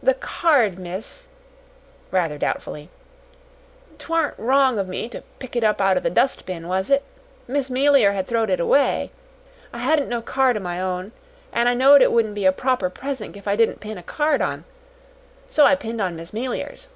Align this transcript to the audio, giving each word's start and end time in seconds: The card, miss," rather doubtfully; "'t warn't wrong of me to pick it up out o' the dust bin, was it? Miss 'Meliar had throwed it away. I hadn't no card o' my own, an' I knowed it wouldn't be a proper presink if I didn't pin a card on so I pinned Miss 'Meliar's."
The 0.00 0.14
card, 0.14 0.78
miss," 0.78 1.26
rather 2.12 2.38
doubtfully; 2.38 2.88
"'t 3.98 4.06
warn't 4.08 4.38
wrong 4.38 4.78
of 4.78 4.86
me 4.86 5.08
to 5.08 5.24
pick 5.40 5.56
it 5.56 5.64
up 5.64 5.80
out 5.80 5.96
o' 5.96 6.00
the 6.00 6.08
dust 6.08 6.46
bin, 6.46 6.68
was 6.68 6.88
it? 6.88 7.02
Miss 7.48 7.68
'Meliar 7.68 8.12
had 8.14 8.28
throwed 8.28 8.48
it 8.48 8.60
away. 8.60 9.10
I 9.72 9.78
hadn't 9.78 10.08
no 10.08 10.22
card 10.22 10.56
o' 10.56 10.60
my 10.60 10.80
own, 10.80 11.10
an' 11.52 11.66
I 11.66 11.74
knowed 11.74 12.00
it 12.00 12.12
wouldn't 12.12 12.36
be 12.36 12.44
a 12.46 12.52
proper 12.52 12.90
presink 12.90 13.36
if 13.36 13.48
I 13.48 13.56
didn't 13.56 13.80
pin 13.80 13.98
a 13.98 14.04
card 14.04 14.40
on 14.40 14.64
so 15.48 15.64
I 15.66 15.74
pinned 15.74 16.14
Miss 16.16 16.30
'Meliar's." 16.32 16.88